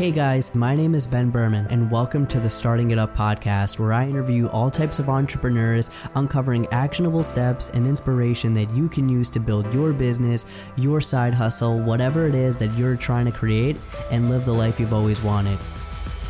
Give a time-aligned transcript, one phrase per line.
[0.00, 3.78] Hey guys, my name is Ben Berman, and welcome to the Starting It Up podcast,
[3.78, 9.10] where I interview all types of entrepreneurs, uncovering actionable steps and inspiration that you can
[9.10, 13.30] use to build your business, your side hustle, whatever it is that you're trying to
[13.30, 13.76] create,
[14.10, 15.58] and live the life you've always wanted.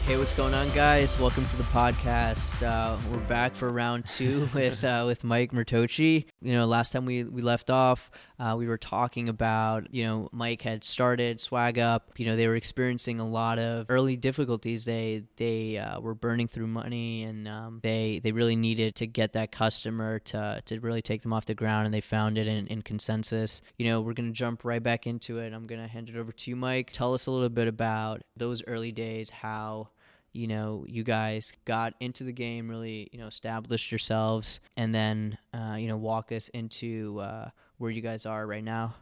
[0.07, 1.17] Hey, what's going on, guys?
[1.21, 2.67] Welcome to the podcast.
[2.67, 6.25] Uh, we're back for round two with uh, with Mike Mertochi.
[6.43, 8.11] You know, last time we, we left off,
[8.41, 12.11] uh, we were talking about you know Mike had started Swag Up.
[12.17, 14.85] You know, they were experiencing a lot of early difficulties.
[14.85, 19.33] They they uh, were burning through money, and um, they they really needed to get
[19.35, 21.85] that customer to to really take them off the ground.
[21.85, 23.61] And they found it in, in ConsenSys.
[23.79, 25.53] You know, we're gonna jump right back into it.
[25.53, 26.91] I'm gonna hand it over to you, Mike.
[26.91, 29.31] Tell us a little bit about those early days.
[29.31, 29.91] How
[30.33, 35.37] you know you guys got into the game really you know established yourselves and then
[35.53, 37.49] uh, you know walk us into uh,
[37.79, 38.95] where you guys are right now?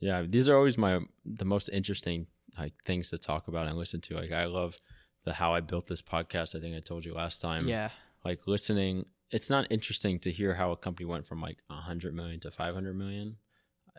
[0.00, 2.26] Yeah these are always my the most interesting
[2.58, 4.14] like things to talk about and listen to.
[4.14, 4.76] Like i love
[5.24, 7.66] the how i built this podcast i think i told you last time.
[7.68, 7.90] Yeah.
[8.24, 12.40] Like listening it's not interesting to hear how a company went from like 100 million
[12.40, 13.36] to 500 million.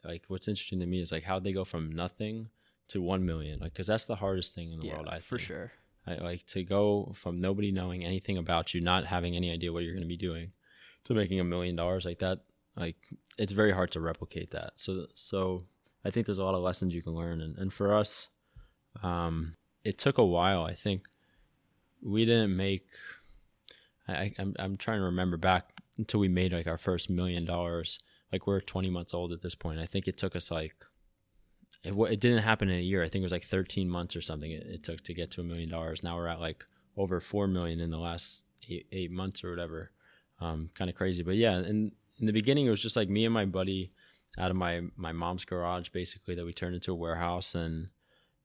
[0.04, 2.50] Like what's interesting to me is like how they go from nothing
[2.90, 3.60] to 1 million?
[3.60, 5.48] Like because that's the hardest thing in the yeah, world i for think.
[5.48, 5.72] sure
[6.08, 9.84] I, like to go from nobody knowing anything about you, not having any idea what
[9.84, 10.52] you're going to be doing,
[11.06, 12.42] to making a million dollars like that.
[12.76, 12.98] Like
[13.38, 14.74] it's very hard to replicate that.
[14.76, 15.66] So so
[16.04, 18.28] I think there's a lot of lessons you can learn, and and for us,
[19.02, 20.64] um, it took a while.
[20.64, 21.04] I think
[22.02, 22.88] we didn't make.
[24.08, 28.00] I, I'm I'm trying to remember back until we made like our first million dollars.
[28.32, 29.80] Like we're 20 months old at this point.
[29.80, 30.76] I think it took us like
[31.86, 33.04] it, it didn't happen in a year.
[33.04, 35.42] I think it was like 13 months or something it, it took to get to
[35.42, 36.04] a million dollars.
[36.04, 36.66] Now we're at like
[36.98, 39.90] over 4 million in the last eight, eight months or whatever.
[40.42, 41.24] Um, kind of crazy.
[41.24, 43.92] But yeah, in, in the beginning, it was just like me and my buddy
[44.38, 47.90] out of my, my mom's garage, basically, that we turned into a warehouse and,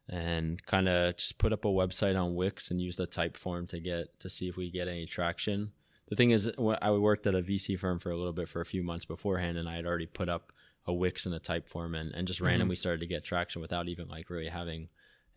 [0.08, 3.80] and kind of just put up a website on Wix and use the Typeform to
[3.80, 5.72] get, to see if we get any traction.
[6.08, 6.50] The thing is,
[6.82, 9.56] I worked at a VC firm for a little bit for a few months beforehand,
[9.56, 10.52] and I had already put up
[10.86, 12.48] a Wix and a Typeform and, and just mm-hmm.
[12.48, 14.88] randomly started to get traction without even like really having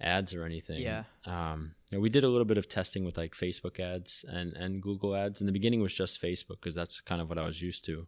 [0.02, 0.82] ads or anything.
[0.82, 1.04] Yeah.
[1.26, 4.54] Um, you know, we did a little bit of testing with like Facebook ads and,
[4.54, 5.42] and Google ads.
[5.42, 8.08] In the beginning was just Facebook because that's kind of what I was used to.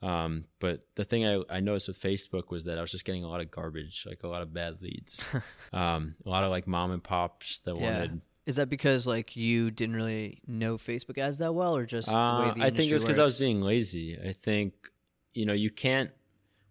[0.00, 3.24] Um, but the thing I, I noticed with Facebook was that I was just getting
[3.24, 5.20] a lot of garbage, like a lot of bad leads.
[5.72, 7.92] um, a lot of like mom and pops that yeah.
[7.92, 12.08] wanted is that because like you didn't really know Facebook ads that well, or just
[12.08, 14.18] uh, I think it's because I was being lazy.
[14.18, 14.72] I think
[15.34, 16.10] you know you can't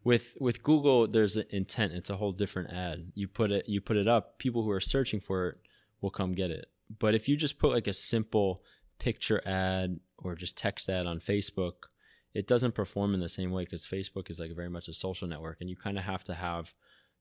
[0.07, 1.91] with with Google, there's an intent.
[1.91, 3.11] It's a whole different ad.
[3.13, 5.57] You put it you put it up, people who are searching for it
[5.99, 6.67] will come get it.
[6.97, 8.63] But if you just put like a simple
[8.99, 11.89] picture ad or just text ad on Facebook,
[12.33, 15.27] it doesn't perform in the same way because Facebook is like very much a social
[15.27, 16.71] network, and you kind of have to have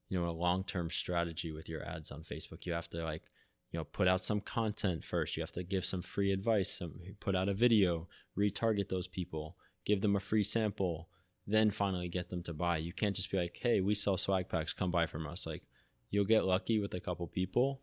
[0.08, 2.66] you know a long term strategy with your ads on Facebook.
[2.66, 3.24] You have to like
[3.72, 5.36] you know put out some content first.
[5.36, 6.78] You have to give some free advice.
[6.78, 8.06] Some put out a video,
[8.38, 11.08] retarget those people, give them a free sample
[11.46, 12.78] then finally get them to buy.
[12.78, 15.62] You can't just be like, "Hey, we sell swag packs, come buy from us." Like
[16.10, 17.80] you'll get lucky with a couple people,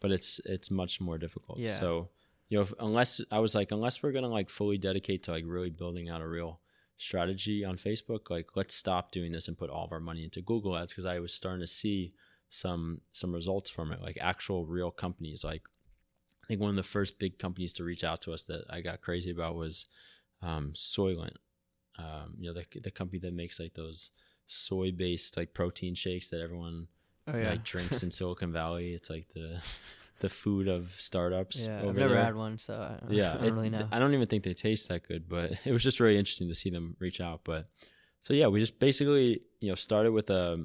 [0.00, 1.58] but it's it's much more difficult.
[1.58, 1.78] Yeah.
[1.78, 2.08] So,
[2.48, 5.32] you know, if, unless I was like unless we're going to like fully dedicate to
[5.32, 6.60] like really building out a real
[6.98, 10.40] strategy on Facebook, like let's stop doing this and put all of our money into
[10.40, 12.12] Google Ads because I was starting to see
[12.48, 15.42] some some results from it, like actual real companies.
[15.42, 15.62] Like
[16.44, 18.80] I think one of the first big companies to reach out to us that I
[18.80, 19.86] got crazy about was
[20.42, 21.36] um, Soylent
[22.00, 24.10] um, you know the the company that makes like those
[24.46, 26.88] soy based like protein shakes that everyone
[27.28, 27.50] oh, yeah.
[27.50, 28.94] like drinks in Silicon Valley.
[28.94, 29.60] It's like the
[30.20, 31.66] the food of startups.
[31.66, 32.24] Yeah, I've never there.
[32.24, 33.88] had one, so I don't, yeah, I don't it, really know.
[33.90, 36.54] I don't even think they taste that good, but it was just really interesting to
[36.54, 37.40] see them reach out.
[37.44, 37.68] But
[38.20, 40.64] so yeah, we just basically you know started with a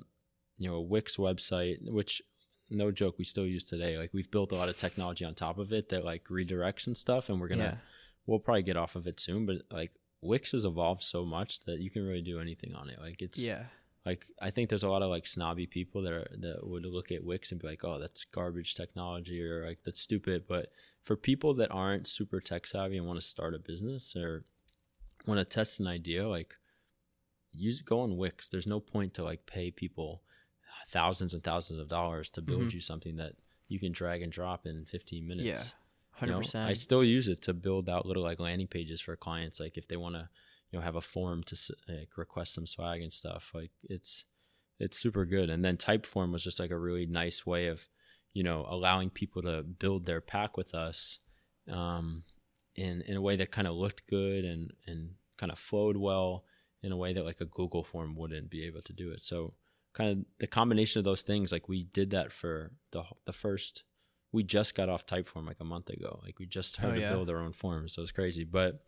[0.58, 2.22] you know a Wix website, which
[2.70, 3.98] no joke we still use today.
[3.98, 6.98] Like we've built a lot of technology on top of it that like redirects and
[6.98, 7.78] stuff, and we're gonna yeah.
[8.26, 9.46] we'll probably get off of it soon.
[9.46, 9.92] But like
[10.26, 13.00] Wix has evolved so much that you can really do anything on it.
[13.00, 13.64] Like it's yeah.
[14.06, 17.12] Like I think there's a lot of like snobby people that are that would look
[17.12, 20.44] at Wix and be like, "Oh, that's garbage technology," or like that's stupid.
[20.48, 20.68] But
[21.04, 24.46] for people that aren't super tech savvy and want to start a business or
[25.26, 26.54] want to test an idea, like
[27.52, 28.48] use go on Wix.
[28.48, 30.22] There's no point to like pay people
[30.88, 32.76] thousands and thousands of dollars to build mm-hmm.
[32.76, 33.34] you something that
[33.68, 35.46] you can drag and drop in 15 minutes.
[35.46, 35.64] Yeah.
[36.16, 36.70] Hundred percent.
[36.70, 39.60] I still use it to build out little like landing pages for clients.
[39.60, 40.30] Like if they want to,
[40.72, 41.58] you know, have a form to
[41.90, 43.52] like request some swag and stuff.
[43.54, 44.24] Like it's
[44.80, 45.50] it's super good.
[45.50, 47.88] And then Typeform was just like a really nice way of,
[48.34, 51.20] you know, allowing people to build their pack with us,
[51.72, 52.24] um,
[52.76, 56.46] in in a way that kind of looked good and and kind of flowed well
[56.82, 59.24] in a way that like a Google form wouldn't be able to do it.
[59.24, 59.52] So
[59.94, 63.84] kind of the combination of those things, like we did that for the the first
[64.36, 66.20] we just got off Typeform like a month ago.
[66.24, 67.10] Like we just started Oh, yeah.
[67.10, 68.44] to build our own forms, so it's crazy.
[68.44, 68.84] But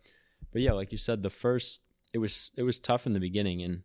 [0.52, 1.80] but yeah, like you said, the first
[2.12, 3.82] it was it was tough in the beginning, and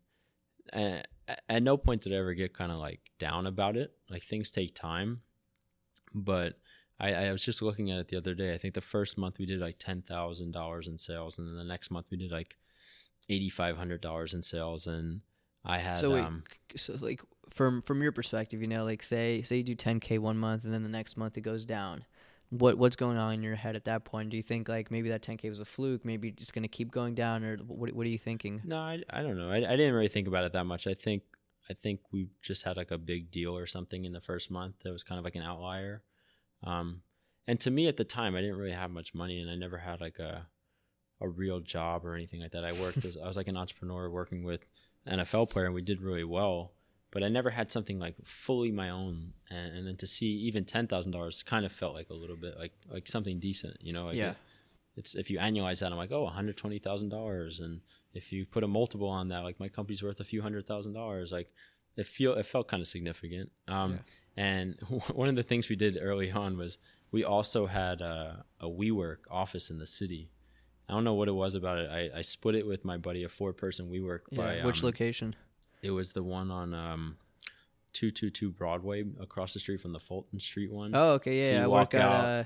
[0.72, 3.92] uh, at no point did I ever get kind of like down about it.
[4.10, 5.22] Like things take time,
[6.14, 6.60] but
[7.00, 8.54] I, I was just looking at it the other day.
[8.54, 11.56] I think the first month we did like ten thousand dollars in sales, and then
[11.56, 12.56] the next month we did like
[13.30, 15.22] eighty five hundred dollars in sales, and
[15.66, 16.44] I had So wait, um,
[16.76, 17.22] so like
[17.54, 20.74] from from your perspective, you know, like say say you do 10k one month and
[20.74, 22.06] then the next month it goes down.
[22.50, 24.30] What what's going on in your head at that point?
[24.30, 26.92] Do you think like maybe that 10k was a fluke, maybe it's going to keep
[26.92, 28.62] going down or what what are you thinking?
[28.64, 29.50] No, I, I don't know.
[29.50, 30.88] I, I didn't really think about it that much.
[30.88, 31.24] I think
[31.70, 34.76] I think we just had like a big deal or something in the first month
[34.84, 36.04] that was kind of like an outlier.
[36.64, 37.02] Um,
[37.48, 39.78] and to me at the time, I didn't really have much money, and I never
[39.78, 40.48] had like a
[41.22, 42.66] a real job or anything like that.
[42.66, 44.66] I worked as I was like an entrepreneur working with
[45.08, 46.74] NFL player, and we did really well.
[47.14, 50.66] But I never had something like fully my own, and, and then to see even
[50.66, 53.94] ten thousand dollars kind of felt like a little bit like like something decent, you
[53.94, 54.06] know?
[54.08, 54.32] Like Yeah.
[54.32, 54.38] it-
[54.96, 57.82] it's if you annualize that, I'm like, oh, one hundred twenty thousand dollars, and
[58.14, 60.94] if you put a multiple on that, like my company's worth a few hundred thousand
[60.94, 61.50] dollars, like
[61.98, 63.52] it feel it felt kind of significant.
[63.68, 64.00] Um,
[64.38, 64.80] And
[65.14, 66.78] one of the things we did early on was
[67.12, 70.30] we also had a, a WeWork office in the city.
[70.90, 71.90] I don't know what it was about it.
[71.90, 74.22] I, I split it with my buddy, a four person WeWork.
[74.36, 75.36] by, Yeah, which um, location?
[75.84, 77.18] It was the one on um,
[77.92, 80.92] two two two Broadway, across the street from the Fulton Street one.
[80.96, 82.44] Oh, okay, yeah, so you I walk work at out uh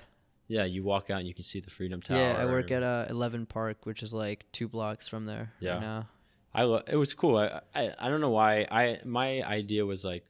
[0.47, 2.17] Yeah, you walk out and you can see the Freedom Tower.
[2.17, 5.53] yeah, I work at uh 11 Park, which is like 2 blocks from there.
[5.59, 5.73] Yeah.
[5.73, 6.09] Right now.
[6.53, 7.37] I lo- it was cool.
[7.37, 8.65] I, I I don't know why.
[8.71, 10.25] I my idea was like,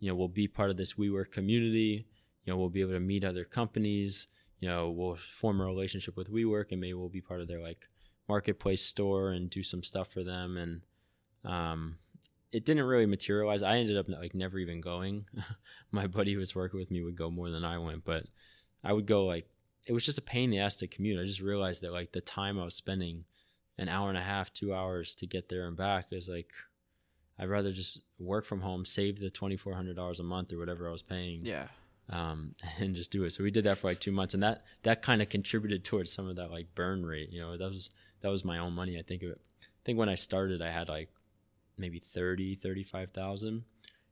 [0.00, 2.06] you know, we'll be part of this WeWork community.
[2.44, 4.28] You know, we'll be able to meet other companies.
[4.60, 7.60] You know, we'll form a relationship with WeWork, and maybe we'll be part of their
[7.60, 7.88] like
[8.28, 10.56] marketplace store and do some stuff for them.
[10.56, 10.80] And
[11.44, 11.98] um,
[12.52, 13.62] it didn't really materialize.
[13.62, 15.26] I ended up like never even going.
[15.90, 18.24] my buddy who was working with me would go more than I went, but
[18.84, 19.48] I would go like
[19.86, 21.20] it was just a pain in the ass to commute.
[21.20, 23.24] I just realized that like the time I was spending
[23.78, 26.50] an hour and a half, two hours to get there and back is like
[27.38, 30.58] I'd rather just work from home, save the twenty four hundred dollars a month or
[30.58, 31.68] whatever I was paying, Yeah.
[32.08, 33.32] um, and just do it.
[33.32, 36.10] So we did that for like two months, and that that kind of contributed towards
[36.12, 37.30] some of that like burn rate.
[37.30, 37.90] You know, that was
[38.22, 38.98] that was my own money.
[38.98, 39.40] I think of it.
[39.62, 41.10] I think when I started, I had like
[41.78, 43.64] maybe 30, 35,000.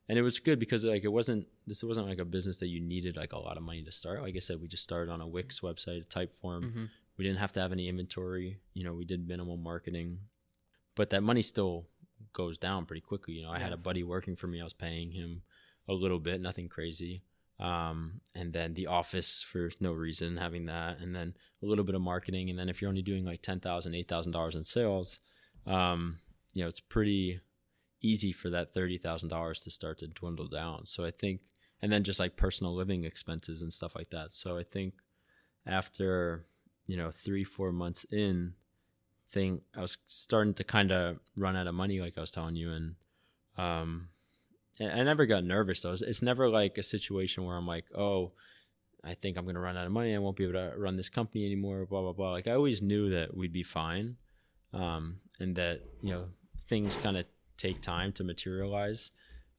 [0.07, 2.79] and it was good because like it wasn't this wasn't like a business that you
[2.79, 4.21] needed like a lot of money to start.
[4.21, 6.63] Like I said, we just started on a Wix website, a type form.
[6.63, 6.89] Mhm.
[7.17, 8.59] We didn't have to have any inventory.
[8.73, 10.19] You know, we did minimal marketing,
[10.95, 11.87] but that money still
[12.33, 13.33] goes down pretty quickly.
[13.35, 14.59] You know, I had a buddy working for me.
[14.61, 15.41] I was paying him
[15.87, 17.23] a little bit, nothing crazy.
[17.59, 21.95] Um, and then the office for no reason, having that, and then a little bit
[21.95, 22.49] of marketing.
[22.49, 25.19] And then if you're only doing like ten thousand, eight thousand dollars in sales,
[25.65, 26.19] um,
[26.53, 27.39] you know, it's pretty
[28.05, 30.85] easy for that thirty thousand dollars to start to dwindle down.
[30.85, 31.41] So I think,
[31.81, 34.33] and then just like personal living expenses and stuff like that.
[34.33, 34.93] So I think
[35.65, 36.45] after
[36.87, 38.53] you know three, four months in,
[39.31, 42.55] thing I was starting to kind of run out of money, like I was telling
[42.55, 42.95] you, and
[43.57, 44.09] um,
[44.79, 45.93] and I never got nervous though.
[45.93, 48.31] It's, it's never like a situation where I'm like, oh.
[49.07, 50.15] I think I'm going to run out of money.
[50.15, 51.85] I won't be able to run this company anymore.
[51.85, 52.31] Blah blah blah.
[52.31, 54.17] Like I always knew that we'd be fine,
[54.73, 56.25] um, and that you know
[56.67, 57.25] things kind of
[57.57, 59.11] take time to materialize.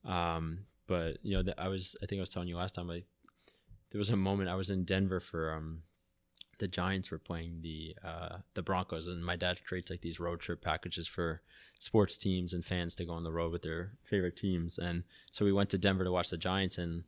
[0.05, 2.89] Um, but you know, that I was I think I was telling you last time.
[2.89, 3.05] Like
[3.91, 5.83] there was a moment I was in Denver for um,
[6.59, 10.41] the Giants were playing the uh, the Broncos, and my dad creates like these road
[10.41, 11.43] trip packages for
[11.79, 14.79] sports teams and fans to go on the road with their favorite teams.
[14.79, 17.05] And so we went to Denver to watch the Giants, and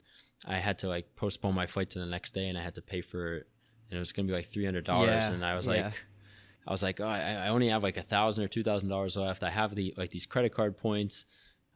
[0.47, 2.83] I had to like postpone my flight to the next day, and I had to
[2.83, 3.47] pay for it,
[3.91, 5.85] and it was gonna be like three hundred dollars, Yeah, and I was yeah.
[5.85, 5.95] like.
[6.69, 9.17] I was like, oh, I, I only have like a thousand or two thousand dollars
[9.17, 9.43] left.
[9.43, 11.25] I have the like these credit card points.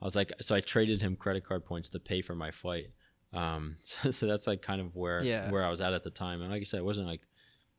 [0.01, 2.89] I was like, so I traded him credit card points to pay for my flight.
[3.33, 5.51] Um, so, so that's like kind of where Yeah.
[5.51, 6.43] where I was at at the time.
[6.43, 7.23] And like I said, I wasn't like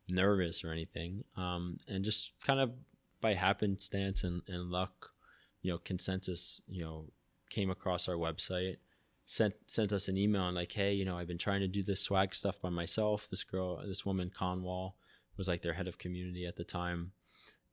[0.09, 1.23] nervous or anything.
[1.37, 2.71] Um, and just kind of
[3.21, 5.11] by happenstance and, and luck,
[5.61, 7.05] you know, ConsenSys, you know,
[7.49, 8.77] came across our website,
[9.27, 11.83] sent sent us an email and like, hey, you know, I've been trying to do
[11.83, 13.27] this swag stuff by myself.
[13.29, 14.93] This girl, this woman, Conwall,
[15.37, 17.11] was like their head of community at the time.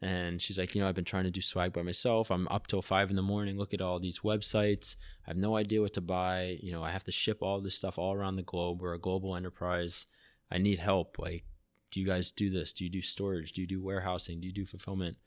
[0.02, 2.30] And she's like, you know, I've been trying to do swag by myself.
[2.30, 3.58] I'm up till five in the morning.
[3.58, 4.96] Look at all these websites.
[5.26, 6.58] I have no idea what to buy.
[6.62, 8.80] You know, I have to ship all this stuff all around the globe.
[8.80, 10.06] We're a global enterprise.
[10.50, 11.18] I need help.
[11.18, 11.44] Like,
[11.90, 12.72] do you guys do this?
[12.72, 13.52] Do you do storage?
[13.52, 14.40] Do you do warehousing?
[14.40, 15.18] Do you do fulfillment?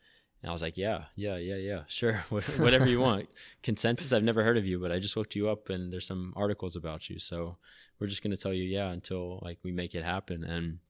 [0.42, 3.30] And I was like, yeah, yeah, yeah, yeah, sure, whatever you want.
[3.62, 6.34] ConsenSys, I've never heard of you, but I just looked you up and there's some
[6.36, 7.18] articles about you.
[7.18, 7.56] So
[7.98, 10.44] we're just going to tell you, yeah, until like we make it happen.
[10.44, 10.80] And,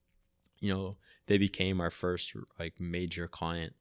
[0.59, 0.97] you know,
[1.27, 3.73] they became our first like major client.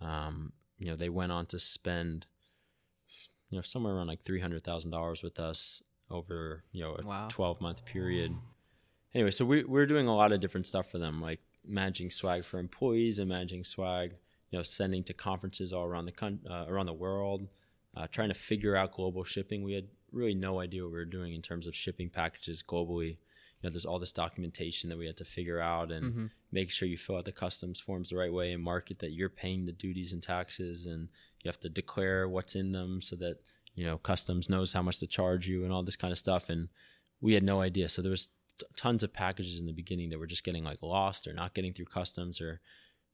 [0.00, 2.26] Um, you know, they went on to spend,
[3.50, 7.28] you know, somewhere around like $300,000 with us over, you know, a Wow.
[7.28, 8.32] 12 month period.
[9.14, 12.44] anyway, so we we're doing a lot of different stuff for them, like managing swag
[12.44, 14.12] for employees and managing swag,
[14.50, 17.48] you know, sending to conferences all around the con- uh, around the world,
[17.96, 19.62] uh, trying to figure out global shipping.
[19.62, 23.16] We had really no idea what we were doing in terms of shipping packages globally.
[23.64, 26.26] You know, there's all this documentation that we had to figure out and Mm-hmm.
[26.52, 29.30] make sure you fill out the customs forms the right way and market that you're
[29.30, 31.08] paying the duties and taxes and
[31.42, 33.38] you have to declare what's in them so that
[33.74, 36.50] you know customs knows how much to charge you and all this kind of stuff.
[36.50, 36.68] And
[37.22, 37.88] we had no idea.
[37.88, 38.28] So there was
[38.58, 41.54] t- tons of packages in the beginning that were just getting like lost or not
[41.54, 42.60] getting through customs or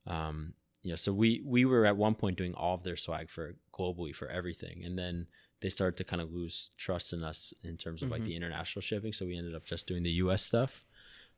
[0.07, 3.31] um you know so we we were at one point doing all of their swag
[3.31, 4.83] for globally for everything.
[4.85, 5.29] And then
[5.61, 8.27] they started to kind of lose trust in us in terms of like Mhm.
[8.27, 10.85] the international shipping so we ended up just doing the us stuff.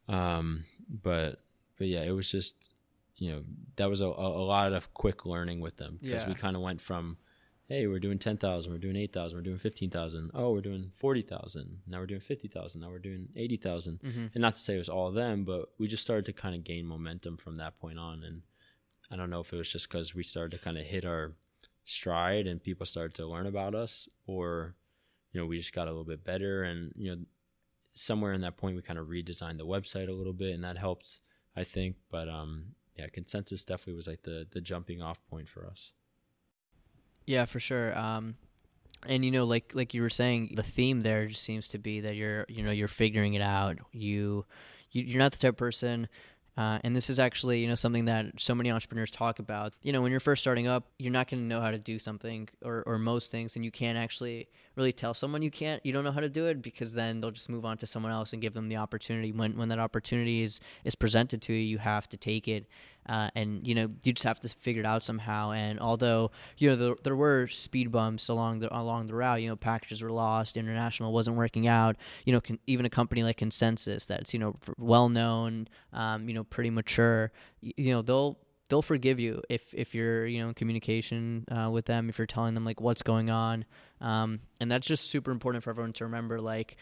[0.08, 1.40] Um but
[1.78, 2.74] but yeah it was just
[3.16, 3.44] you know
[3.76, 6.80] that was a, a lot of quick learning with them because we kind of went
[6.80, 7.16] from
[7.68, 12.00] hey we're doing 10,000 we're doing 8,000 we're doing 15,000 oh we're doing 40,000 now
[12.00, 14.26] we're doing 50,000 now we're doing 80,000 Mm-hmm.
[14.34, 16.54] and not to say it was all of them but we just started to kind
[16.54, 18.22] of gain momentum from that point on.
[18.24, 18.42] And
[19.10, 21.32] I don't know if it was just because we started to kind of hit our
[21.84, 24.74] stride and people started to learn about us or
[25.32, 27.22] you know we just got a little bit better and you know
[27.94, 30.78] somewhere in that point we kind of redesigned the website a little bit and that
[30.78, 31.18] helped
[31.56, 35.66] I think but um yeah ConsenSys definitely was like the the jumping off point for
[35.66, 35.92] us
[37.26, 37.96] Yeah, for sure.
[37.96, 38.34] Um,
[39.06, 42.00] and you know, like like you were saying, the theme there just seems to be
[42.00, 43.78] that you're you know you're figuring it out.
[43.92, 44.44] You,
[44.90, 46.08] you you're not the type of person.
[46.56, 49.72] Uh, and this is actually, you know, something that so many entrepreneurs talk about.
[49.82, 51.98] You know, when you're first starting up, you're not going to know how to do
[51.98, 55.92] something or, or most things, and you can't actually really tell someone you can't, you
[55.92, 58.34] don't know how to do it because then they'll just move on to someone else
[58.34, 59.32] and give them the opportunity.
[59.32, 62.66] When when that opportunity is is presented to you, you have to take it,
[63.08, 65.50] uh, and you know, you just have to figure it out somehow.
[65.52, 69.48] And although you know there, there were speed bumps along the along the route, you
[69.48, 71.96] know, packages were lost, international wasn't working out.
[72.24, 76.34] You know, con- even a company like ConsenSys that's you know well known, um, you
[76.34, 77.32] know, pretty mature,
[77.62, 81.68] y- you know, they'll they'll forgive you if if you're you know in communication uh,
[81.70, 83.66] with them if you're telling them like what's going on
[84.00, 86.76] um, and that's just super important for everyone to remember like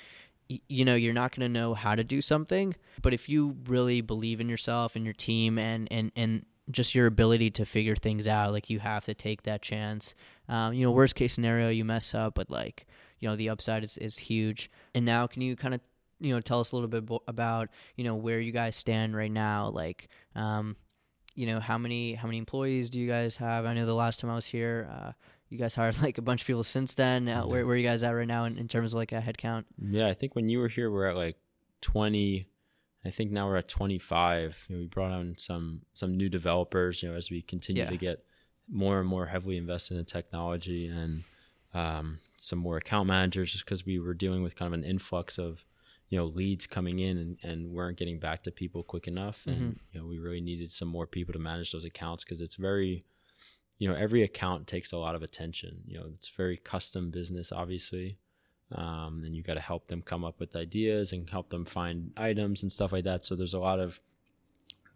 [0.69, 4.01] you know you're not going to know how to do something but if you really
[4.01, 8.29] believe in yourself and your team and and and just your ability to figure things
[8.29, 10.15] out like you have to take that chance.
[10.49, 12.87] Um, you know worst case scenario you mess up but like
[13.19, 14.71] you know the upside is, is huge.
[14.95, 15.81] And now can you kind of
[16.19, 19.17] you know tell us a little bit bo- about you know where you guys stand
[19.17, 19.69] right now?
[19.69, 20.77] Like um,
[21.35, 23.65] you know how many how many employees do you guys have?
[23.65, 25.13] I know the last time i was here uh,
[25.51, 27.87] you guys hired like a bunch of people since then uh, where, where are you
[27.87, 29.65] guys at right now in, in terms of like a headcount?
[29.79, 31.37] Yeah, I think when you were here, we're at like
[31.81, 32.47] twenty.
[33.05, 34.65] I think now we're at twenty five.
[34.69, 37.03] You know, we brought on some some new developers.
[37.03, 37.91] You know, as we continue Yeah.
[37.91, 38.25] to get
[38.73, 41.25] more and more heavily invested in technology and
[41.75, 45.39] um, some more account managers, just because we were dealing with kind of an influx
[45.39, 45.65] of
[46.09, 49.81] you know leads coming in and, and weren't getting back to people quick enough, and
[49.93, 53.05] you know we really needed some more people to manage those accounts because it's very
[53.81, 55.83] you know every account takes a lot of attention.
[55.85, 58.19] You know, it's very custom business, obviously
[58.73, 62.13] um, and you got to help them come up with ideas and help them find
[62.17, 63.25] items and stuff like that.
[63.25, 63.99] So there's a lot of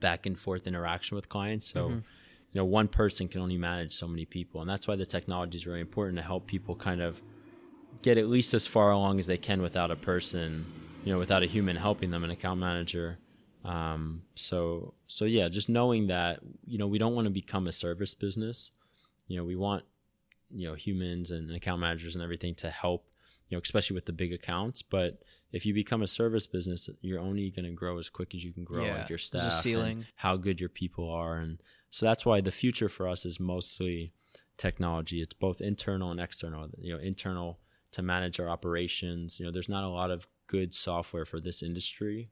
[0.01, 1.67] back and forth interaction with clients.
[1.67, 1.99] So Mm-hmm.
[2.53, 5.59] you know, one person can only manage so many people, and that's why the technology
[5.59, 7.21] is really important to help people kind of
[8.03, 10.65] get at least as far along as they can without a person,
[11.05, 13.19] you know, without a human helping them, an account manager.
[13.65, 17.73] Um, so so yeah, just knowing that you know we don't want to become a
[17.73, 18.71] service business.
[19.29, 19.85] You know, we want
[20.51, 23.07] you know humans and account managers and everything to help
[23.49, 24.83] you know especially with the big accounts.
[24.83, 28.45] But if you become a service business you're only going to grow as quick as
[28.45, 30.05] you can grow Yeah, like your staff ceiling.
[30.17, 31.35] how good your people are.
[31.39, 34.13] And so that's why the future for us is mostly
[34.59, 35.23] technology.
[35.23, 37.59] It's both internal and external you know internal
[37.93, 39.41] to manage our operations.
[39.41, 42.29] You know there's not a lot of good software for this industry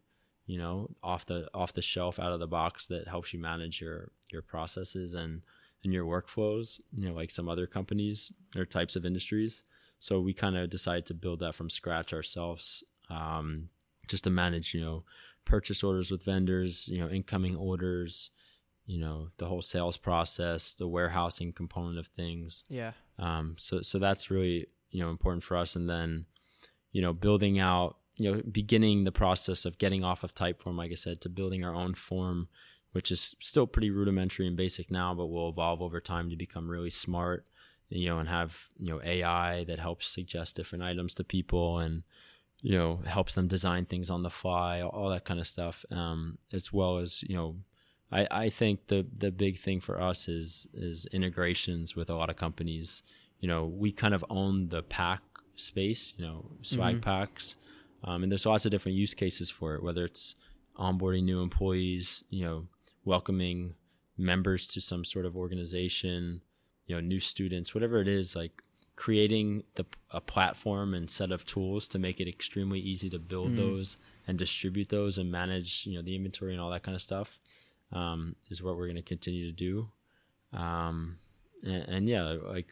[0.47, 3.81] you know off the off the shelf out of the box that helps you manage
[3.81, 5.43] your your processes and
[5.85, 9.63] and your workflows you know like some other companies or types of industries.
[9.99, 13.69] So we kind of decided to build that from scratch ourselves um,
[14.09, 15.05] just to manage you know
[15.45, 18.31] purchase orders with vendors you know incoming orders
[18.85, 22.65] you know the whole sales process the warehousing component of things.
[22.69, 22.93] Yeah.
[23.19, 25.77] Um, so so that's really you know important for us.
[25.77, 26.27] And then
[26.91, 30.91] you know building out you know beginning the process of getting off of typeform like
[30.91, 32.49] i said to building our own form
[32.93, 36.69] which is still pretty rudimentary and basic now but will evolve over time to become
[36.69, 37.47] really smart
[37.89, 42.03] you know and have you know ai that helps suggest different items to people and
[42.61, 46.39] you know helps them design things on the fly all that kind of stuff um,
[46.53, 47.57] as well as you know
[48.13, 52.29] I, I think the the big thing for us is is integrations with a lot
[52.29, 53.03] of companies.
[53.41, 55.23] You know, we kind of own the pack
[55.57, 56.13] space.
[56.17, 57.57] You know, swag packs.
[58.05, 60.35] Um, and there's lots of different use cases for it, whether it's
[60.77, 62.67] onboarding new employees, you know,
[63.05, 63.75] welcoming
[64.17, 66.41] members to some sort of organization,
[66.87, 68.63] you know, new students, whatever it is, like
[68.97, 73.53] creating the, a platform and set of tools to make it extremely easy to build
[73.53, 73.57] mm.
[73.57, 77.03] those and distribute those and manage, you know, the inventory and all that kind of
[77.03, 77.39] stuff
[77.93, 79.89] um, is what we're going to continue to do.
[80.57, 81.19] Um,
[81.65, 82.69] and, and, yeah, like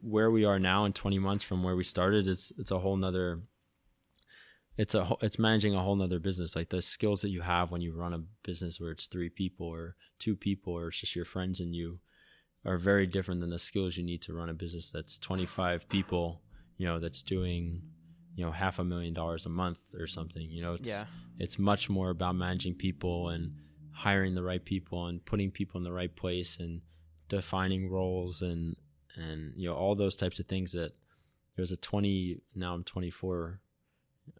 [0.00, 2.96] where we are now in 20 months from where we started, it's it's a whole
[2.96, 3.40] nother.
[4.76, 6.56] It's a it's managing a whole nother business.
[6.56, 9.66] Like the skills that you have when you run a business where it's three people
[9.66, 11.98] or two people or it's just your friends and you
[12.64, 16.40] are very different than the skills you need to run a business that's 25 people.
[16.78, 17.82] You know, that's doing
[18.34, 20.48] you know half a million dollars a month or something.
[20.50, 21.04] You know, it's yeah.
[21.38, 23.52] it's much more about managing people and
[23.92, 26.80] hiring the right people and putting people in the right place and
[27.28, 28.76] defining roles and
[29.16, 30.92] and you know all those types of things that
[31.56, 33.60] there's a 20 now i'm 24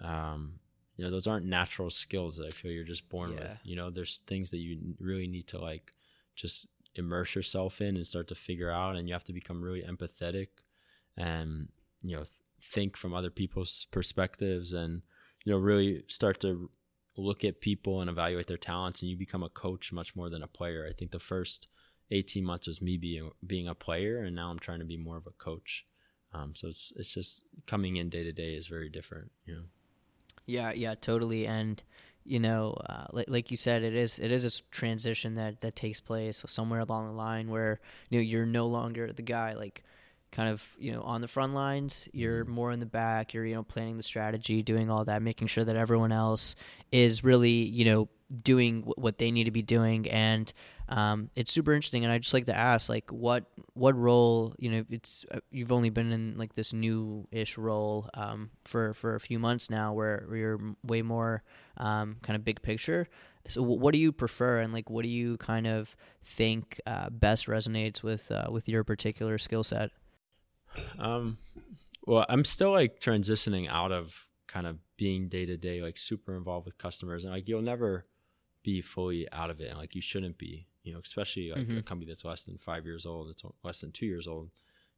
[0.01, 0.55] um
[0.97, 3.41] you know those aren't natural skills that i feel you're just born yeah.
[3.41, 5.93] with you know there's things that you really need to like
[6.35, 9.83] just immerse yourself in and start to figure out and you have to become really
[9.83, 10.49] empathetic
[11.17, 11.69] and
[12.03, 15.03] you know th- think from other people's perspectives and
[15.45, 16.71] you know really start to
[17.17, 20.43] look at people and evaluate their talents and you become a coach much more than
[20.43, 20.87] a player.
[20.89, 21.69] I think the first
[22.11, 25.17] 18 months was me being being a player and now I'm trying to be more
[25.17, 25.87] of a coach.
[26.35, 29.63] Um, so it's it's just coming in day to day is very different, you know.
[30.47, 31.83] Yeah, yeah, totally and
[32.25, 35.77] you know, uh, like, like you said, it is it is a transition that that
[35.77, 39.85] takes place somewhere along the line where you know you're no longer the guy like
[40.33, 42.09] kind of you know on the front lines.
[42.13, 42.55] You're mm-hmm.
[42.55, 43.33] more in the back.
[43.35, 46.57] You're you know planning the strategy doing all that making sure that everyone else
[46.91, 48.09] is really you know
[48.43, 50.09] doing what they need to be doing.
[50.09, 50.53] And
[50.89, 52.05] um, it's super interesting.
[52.05, 55.73] And i just like to ask like what what role you know it's uh, you've
[55.73, 60.25] only been in like this new-ish role um, for for a few months now where,
[60.27, 61.43] where you're way more
[61.77, 63.07] um, kind of big picture.
[63.49, 64.61] So what do you prefer?
[64.61, 68.85] And like what do you kind of think uh, best resonates with uh, with your
[68.85, 69.91] particular skill set
[70.99, 71.39] um,
[72.07, 76.37] well, I'm still like transitioning out of kind of being day to day, like super
[76.37, 78.07] involved with customers, and like you'll never
[78.63, 81.79] be fully out of it, and like you shouldn't be, you know, especially like mm-hmm.
[81.79, 84.51] a company that's less than five years old, it's less than two years old,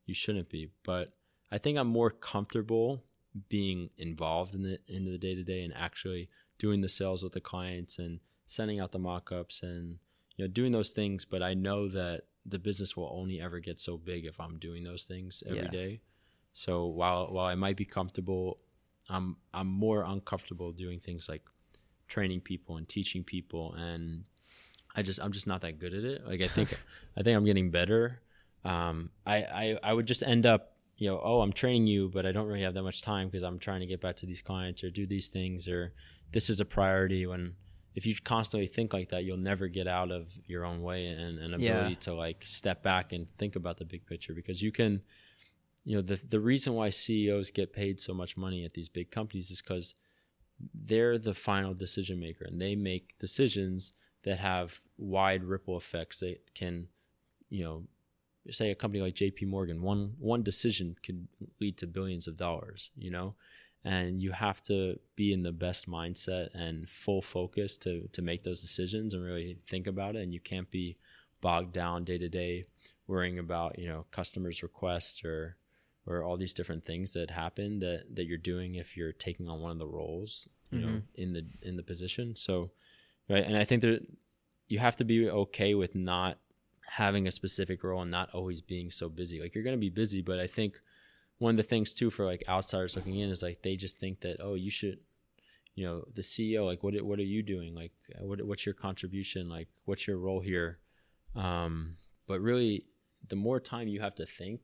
[0.06, 0.70] you shouldn't be.
[0.84, 1.12] But
[1.50, 3.04] I think I'm more comfortable
[3.48, 7.32] being involved in the in the day to day and actually doing the sales with
[7.32, 9.98] the clients and sending out the mock-ups and
[10.36, 11.24] you know doing those things.
[11.24, 14.84] But I know that the business will only ever get so big if I'm doing
[14.84, 15.68] those things every yeah.
[15.68, 16.00] day.
[16.52, 18.58] So while while I might be comfortable,
[19.08, 21.42] I'm I'm more uncomfortable doing things like
[22.06, 24.24] training people and teaching people and
[24.94, 26.26] I just I'm just not that good at it.
[26.26, 26.78] Like I think
[27.16, 28.20] I think I'm getting better.
[28.64, 32.24] Um, I, I I would just end up you know oh I'm training you but
[32.24, 34.40] I don't really have that much time because I'm trying to get back to these
[34.40, 35.92] clients or do these things or
[36.32, 37.56] this is a priority when
[37.94, 41.38] if you constantly think like that, you'll never get out of your own way and,
[41.38, 42.00] and ability yeah.
[42.00, 45.00] to like step back and think about the big picture because you can,
[45.84, 49.10] you know, the, the reason why CEOs get paid so much money at these big
[49.10, 49.94] companies is because
[50.74, 53.92] they're the final decision maker and they make decisions
[54.24, 56.88] that have wide ripple effects that can,
[57.48, 57.84] you know,
[58.50, 61.28] say a company like JP Morgan, one, one decision could
[61.60, 63.34] lead to billions of dollars, you know?
[63.84, 68.42] And you have to be in the best mindset and full focus to to make
[68.42, 70.22] those decisions and really think about it.
[70.22, 70.96] And you can't be
[71.40, 72.64] bogged down day to day
[73.06, 75.56] worrying about you know customers requests or
[76.06, 79.60] or all these different things that happen that that you're doing if you're taking on
[79.60, 80.88] one of the roles you mm-hmm.
[80.88, 82.34] know in the in the position.
[82.34, 82.70] So
[83.28, 84.06] right and i think that
[84.68, 86.38] you have to be okay with not
[86.86, 89.40] having a specific role and not always being so busy.
[89.40, 90.80] Like you're going to be busy but i think
[91.38, 94.20] one of the things too for like outsiders looking in is like they just think
[94.20, 94.98] that oh you should
[95.74, 97.74] you know the CEO like what what are you doing?
[97.74, 99.48] Like what what's your contribution?
[99.48, 100.78] Like what's your role here?
[101.34, 102.86] Um but really
[103.28, 104.60] the more time you have to think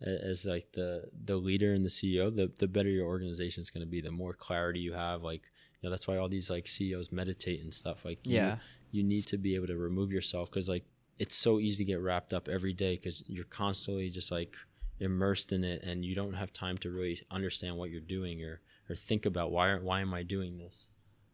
[0.00, 3.84] as like the the leader and the CEO the the better your organization is going
[3.84, 5.42] to be the more clarity you have like
[5.80, 8.56] you know that's why all these like CEOs meditate and stuff like yeah.
[8.90, 10.84] you, you need to be able to remove yourself cuz like
[11.18, 14.56] it's so easy to get wrapped up every day cuz you're constantly just like
[15.00, 18.60] immersed in it and you don't have time to really understand what you're doing or
[18.88, 20.88] or think about why why am I doing this?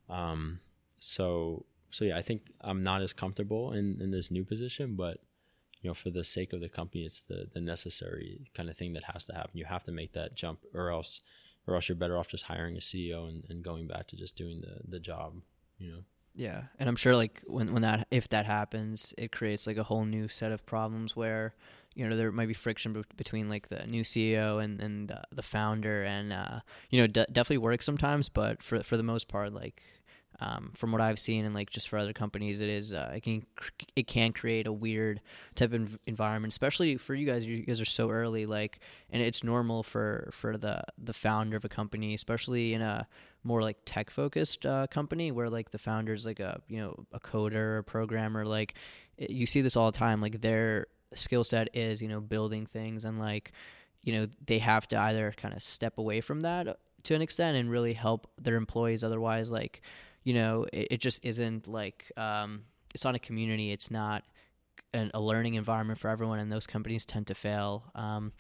[0.09, 0.61] Um
[0.99, 5.19] so so yeah I think I'm not as comfortable in in this new position but
[5.83, 8.93] you know for the sake of the company it's the the necessary kind of thing
[8.95, 9.59] that has to happen.
[9.59, 11.21] You have to make that jump or else
[11.67, 14.37] or else you're better off just hiring a CEO and, and going back to just
[14.37, 15.35] doing the the job
[15.81, 16.05] you know?
[16.37, 19.83] Yeah, and I'm sure like when when that if that happens, it creates like a
[19.83, 21.55] whole new set of problems where
[21.95, 25.23] you know there might be friction be- between like the new CEO and and uh,
[25.33, 29.53] the founder, and uh, you know definitely works sometimes, but for for the most part,
[29.53, 29.83] like
[30.43, 33.23] um, from what I've seen and like just for other companies, it is uh, it
[33.23, 33.45] can
[33.95, 35.21] it can create a weird
[35.55, 37.45] type of environment, especially for you guys.
[37.45, 38.79] You guys are so early, like,
[39.11, 43.07] and it's normal for for the the founder of a company, especially in a
[43.45, 47.21] more like tech focused uh, company where like the founder's like a you know a
[47.21, 48.47] coder or a programmer.
[48.47, 48.75] Like
[49.19, 50.23] you see this all the time.
[50.23, 53.53] Like their skill set is you know building things and like
[54.03, 57.57] you know they have to either kind of step away from that to an extent
[57.57, 59.83] and really help their employees otherwise like
[60.25, 63.73] you know, it, it just isn't like um, it's not a community.
[63.73, 64.25] It's not
[64.93, 67.85] an, a learning environment for everyone, and those companies tend to fail.
[67.95, 68.33] Um,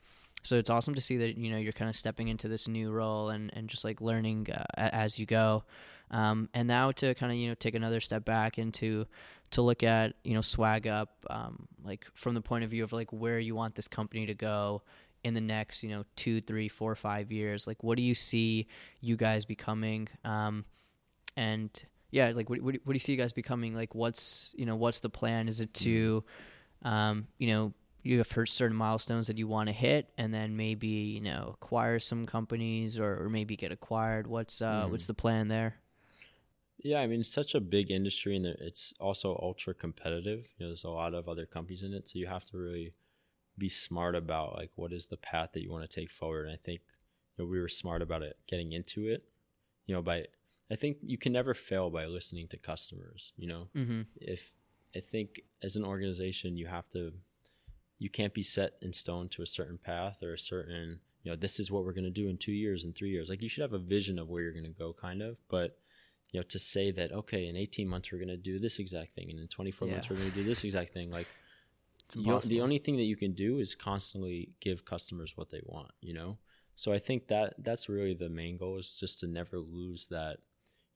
[0.42, 2.90] so it's awesome to see that you know you're kind of stepping into this new
[2.90, 5.64] role and, and just like learning uh, as you go.
[6.10, 9.06] Um, and now to kind of you know take another step back into
[9.50, 12.92] to look at you know swag up um, like from the point of view of
[12.92, 14.82] like where you want this company to go
[15.22, 18.66] in the next you know two three four five years like what do you see
[19.00, 20.64] you guys becoming um,
[21.36, 23.74] and yeah, like what, what, what do you see you guys becoming?
[23.74, 25.48] Like, what's you know, what's the plan?
[25.48, 26.24] Is it to,
[26.82, 30.56] um, you know, you have heard certain milestones that you want to hit, and then
[30.56, 34.26] maybe you know acquire some companies or, or maybe get acquired.
[34.26, 34.90] What's uh, mm.
[34.90, 35.76] what's the plan there?
[36.82, 40.48] Yeah, I mean, it's such a big industry, and it's also ultra competitive.
[40.56, 42.94] You know, there's a lot of other companies in it, so you have to really
[43.58, 46.46] be smart about like what is the path that you want to take forward.
[46.46, 46.80] And I think
[47.36, 49.24] you know, we were smart about it getting into it.
[49.86, 50.26] You know, by
[50.70, 53.32] I think you can never fail by listening to customers.
[53.36, 54.02] You know, mm-hmm.
[54.16, 54.54] if
[54.94, 57.12] I think as an organization, you have to,
[57.98, 61.36] you can't be set in stone to a certain path or a certain, you know,
[61.36, 63.28] this is what we're going to do in two years and three years.
[63.28, 65.36] Like you should have a vision of where you're going to go, kind of.
[65.48, 65.78] But
[66.32, 69.14] you know, to say that okay, in 18 months we're going to do this exact
[69.14, 69.94] thing, and in 24 yeah.
[69.94, 71.28] months we're going to do this exact thing, like.
[72.16, 75.92] You, the only thing that you can do is constantly give customers what they want,
[76.00, 76.38] you know?
[76.74, 80.38] So I think that that's really the main goal is just to never lose that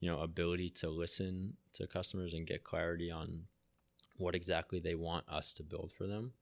[0.05, 3.45] you know ability to listen to customers and get clarity on
[4.19, 6.33] what exactly they want us to build for them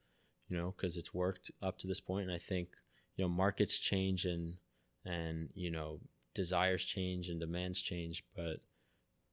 [0.49, 2.71] you know because it's worked up to this point and i think
[3.15, 4.55] you know markets change and
[5.05, 6.01] and you know
[6.35, 8.57] desires change and demands change but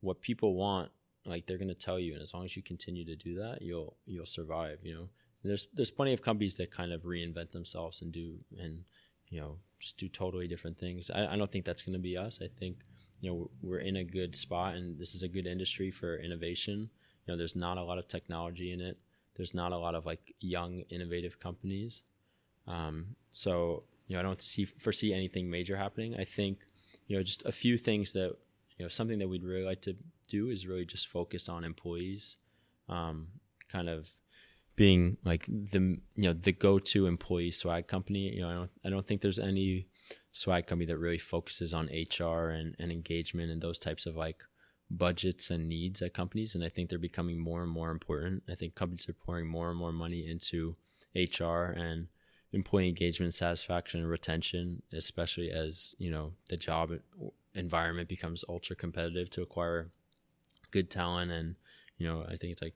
[0.01, 0.89] what people want
[1.25, 3.61] like they're going to tell you and as long as you continue to do that
[3.61, 5.09] you'll you'll survive you know?
[5.43, 8.83] There's there's plenty of companies that kind of reinvent themselves and do and
[9.29, 11.09] you know just do totally different things.
[11.09, 12.39] I, I don't think that's going to be us.
[12.41, 12.79] I think
[13.21, 16.89] you know we're in a good spot and this is a good industry for innovation.
[17.25, 18.97] You know there's not a lot of technology in it.
[19.35, 22.03] There's not a lot of like young innovative companies.
[22.67, 26.15] Um, so you know i don't see foresee anything major happening.
[26.19, 26.59] I think
[27.07, 28.35] you know just a few things that
[28.79, 29.95] you know something that we'd really like to
[30.27, 32.37] do is really just focus on employees
[32.87, 33.27] um,
[33.71, 34.13] kind of
[34.75, 38.89] being like the you know the go-to employee swag company you know i don't i
[38.89, 39.87] don't think there's any
[40.31, 44.43] swag company that really focuses on HR and, and engagement and those types of like
[44.89, 46.55] budgets and needs at companies.
[46.55, 48.43] And I think they're becoming more and more important.
[48.49, 50.75] I think companies are pouring more and more money into
[51.15, 52.07] HR and
[52.51, 56.91] employee engagement, satisfaction, and retention, especially as you know the job
[57.53, 59.91] environment becomes ultra competitive to acquire
[60.71, 61.31] good talent.
[61.31, 61.55] And
[61.97, 62.75] you know, I think it's like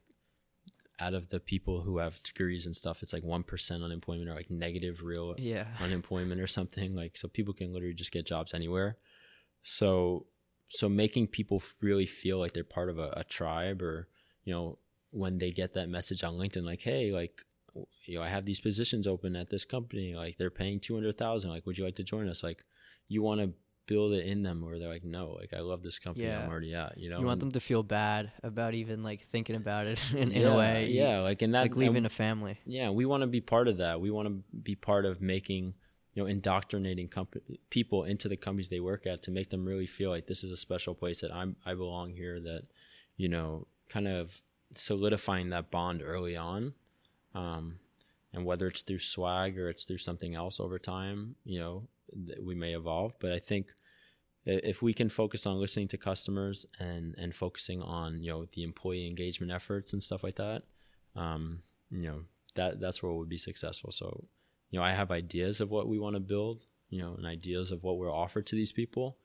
[0.99, 4.35] out of the people who have degrees and stuff, it's like one percent unemployment or
[4.35, 5.67] like negative real yeah.
[5.79, 6.95] unemployment or something.
[6.95, 8.97] Like so, people can literally just get jobs anywhere.
[9.63, 10.27] So
[10.69, 14.07] so making people really feel like they're part of a, a tribe, or
[14.43, 14.79] you know,
[15.11, 17.41] when they get that message on LinkedIn, like, hey, like
[18.05, 20.15] you know, I have these positions open at this company.
[20.15, 21.51] Like they're paying two hundred thousand.
[21.51, 22.43] Like, would you like to join us?
[22.43, 22.63] Like,
[23.07, 23.53] you want to
[23.85, 26.43] build it in them where they're like, no, like I love this company yeah.
[26.43, 26.97] I'm already at.
[26.97, 30.31] You know, you want them to feel bad about even like thinking about it in,
[30.31, 30.89] in a way.
[30.91, 32.59] Yeah, like in that, like leaving a family.
[32.65, 33.99] Yeah, we want to be part of that.
[33.99, 35.73] We want to be part of making,
[36.13, 37.37] you know, indoctrinating comp-
[37.69, 40.51] people into the companies they work at to make them really feel like this is
[40.51, 42.39] a special place that I'm I belong here.
[42.39, 42.63] That,
[43.17, 44.41] you know, kind of
[44.75, 46.73] solidifying that bond early on.
[47.35, 47.79] Um,
[48.31, 51.83] and whether it's through swag or it's through something else over time, you know,
[52.41, 53.13] we may evolve.
[53.19, 53.73] But I think
[54.45, 58.63] if we can focus on listening to customers and and focusing on you know the
[58.63, 60.63] employee engagement efforts and stuff like that,
[61.15, 62.21] um, you know
[62.55, 63.91] that that's where we'll be successful.
[63.91, 64.25] So,
[64.69, 67.71] you know, I have ideas of what we want to build, you know, and ideas
[67.71, 69.17] of what we're offered to these people,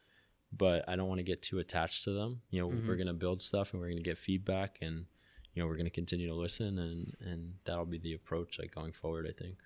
[0.53, 2.41] but I don't want to get too attached to them.
[2.51, 2.89] You know, mm-hmm.
[2.89, 5.07] we're gonna build stuff and we're gonna get feedback and
[5.55, 8.93] you know we're gonna continue to listen and and that'll be the approach like going
[8.93, 9.27] forward.
[9.29, 9.57] I think.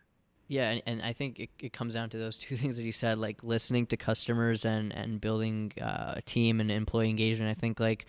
[0.49, 2.93] Yeah, and, and I think it, it comes down to those two things that you
[2.93, 7.51] said, like listening to customers and and building uh, a team and employee engagement.
[7.51, 8.07] I think like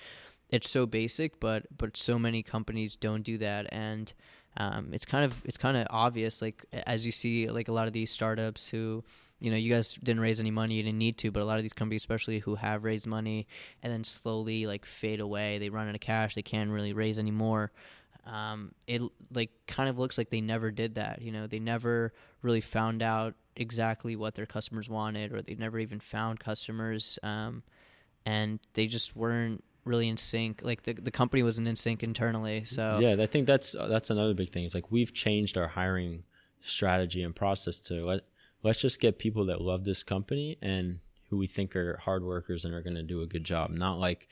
[0.49, 4.11] it's so basic, but but so many companies don't do that, and
[4.57, 7.87] um, it's kind of it's kind of obvious like as you see like a lot
[7.87, 9.03] of these startups who
[9.43, 11.57] you know, you guys didn't raise any money, you didn't need to, but a lot
[11.57, 13.45] of these companies, especially who have raised money
[13.83, 17.19] and then slowly like fade away, they run out of cash, they can't really raise
[17.19, 17.69] any more.
[18.25, 19.01] Um, it
[19.33, 21.21] like kind of looks like they never did that.
[21.21, 25.79] You know, they never really found out exactly what their customers wanted, or they never
[25.79, 27.63] even found customers, um,
[28.25, 30.61] and they just weren't really in sync.
[30.63, 32.63] Like the the company wasn't in sync internally.
[32.65, 34.63] So yeah, I think that's that's another big thing.
[34.63, 36.23] It's like we've changed our hiring
[36.61, 38.21] strategy and process to let
[38.63, 42.63] let's just get people that love this company and who we think are hard workers
[42.63, 43.71] and are going to do a good job.
[43.71, 44.27] Not like,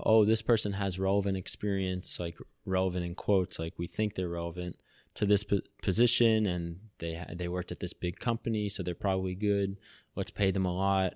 [0.00, 4.76] oh, this person has relevant experience, like relevant in quotes, like we think they're relevant
[5.14, 9.34] to this po- position and they they worked at this big company, so they're probably
[9.34, 9.76] good.
[10.14, 11.14] Let's pay them a lot.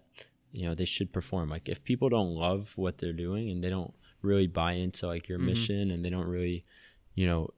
[0.50, 1.50] You know, they should perform.
[1.50, 5.28] Like if people don't love what they're doing and they don't really buy into like
[5.28, 5.48] your mm-hmm.
[5.48, 6.64] mission and they don't really,
[7.14, 7.50] you know,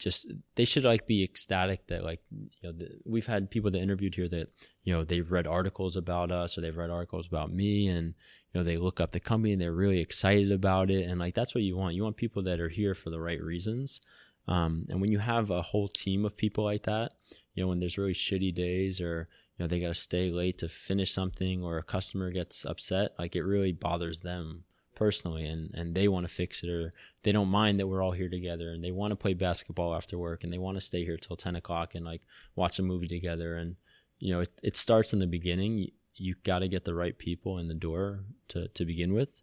[0.00, 3.82] just they should like be ecstatic that like you know the, we've had people that
[3.82, 4.48] interviewed here that
[4.82, 8.14] you know they've read articles about us or they've read articles about me and
[8.52, 11.08] you know they look up the company and they're really excited about it.
[11.08, 11.94] And like that's what you want.
[11.94, 14.00] You want people that are here for the right reasons.
[14.48, 17.12] Um, and when you have a whole team of people like that
[17.54, 20.58] you know when there's really shitty days or you know they got to stay late
[20.58, 24.64] to finish something or a customer gets upset like it really bothers them
[25.00, 28.12] personally and and they want to fix it or they don't mind that we're all
[28.12, 31.06] here together and they want to play basketball after work and they want to stay
[31.06, 32.20] here till 10 o'clock and like
[32.54, 33.76] watch a movie together and
[34.18, 35.78] you know it, it starts in the beginning.
[35.78, 39.42] You, you got to get the right people in the door to to begin with.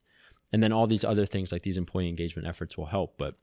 [0.54, 3.34] And then all these other things like these employee engagement efforts will help but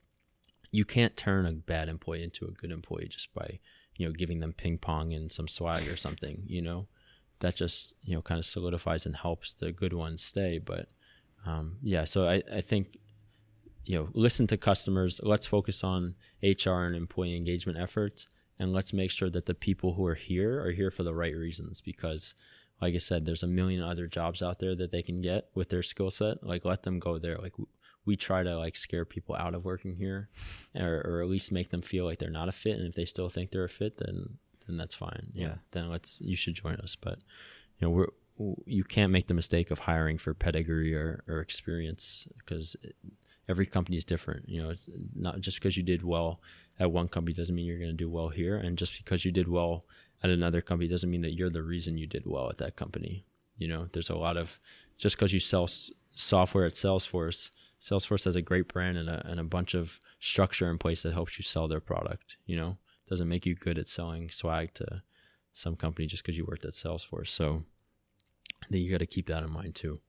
[0.70, 3.59] you can't turn a bad employee into a good employee just by
[3.96, 6.87] you know giving them ping pong and some swag or something you know?
[7.40, 10.87] That just you know kind of solidifies and helps the good ones stay but
[11.46, 12.98] um, yeah, so I, I think
[13.85, 15.20] you know listen to customers.
[15.22, 18.28] Let's focus on HR and employee engagement efforts,
[18.59, 21.35] and let's make sure that the people who are here are here for the right
[21.35, 21.80] reasons.
[21.80, 22.35] Because,
[22.80, 25.68] like I said, there's a million other jobs out there that they can get with
[25.68, 26.42] their skill set.
[26.42, 27.38] Like let them go there.
[27.38, 27.54] Like
[28.07, 30.28] we try to like scare people out of working here,
[30.74, 32.78] or, or at least make them feel like they're not a fit.
[32.78, 35.28] And if they still think they're a fit, then then that's fine.
[35.33, 35.54] Yeah, yeah.
[35.72, 36.96] then let's you should join us.
[36.96, 37.18] But
[37.78, 38.09] you know we're
[38.66, 42.76] you can't make the mistake of hiring for pedigree or, or experience because
[43.48, 44.48] every company is different.
[44.48, 46.40] You know, it's not just because you did well
[46.78, 49.30] at one company doesn't mean you're going to do well here, and just because you
[49.30, 49.84] did well
[50.22, 53.24] at another company doesn't mean that you're the reason you did well at that company.
[53.56, 54.58] You know, there's a lot of
[54.98, 59.24] just because you sell s- software at Salesforce, Salesforce has a great brand and a,
[59.26, 62.38] and a bunch of structure in place that helps you sell their product.
[62.46, 65.02] You know, doesn't make you good at selling swag to
[65.52, 67.28] some company just because you worked at Salesforce.
[67.28, 67.64] So
[68.66, 70.00] I think you got to keep that in mind too.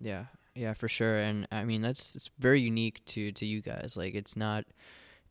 [0.00, 1.18] Yeah, yeah, for sure.
[1.18, 3.96] And I mean, that's it's very unique to to you guys.
[3.96, 4.64] Like, it's not,